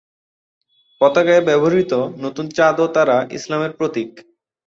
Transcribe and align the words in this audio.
পতাকায় 1.01 1.43
ব্যবহৃত 1.45 1.93
নতুন 2.23 2.45
চাঁদ 2.49 2.77
ও 2.79 2.87
তারা 2.87 3.17
ইসলামের 3.31 3.71
প্রতীক। 3.71 4.11